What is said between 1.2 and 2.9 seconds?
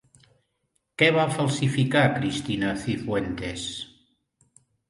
falsificar Cristina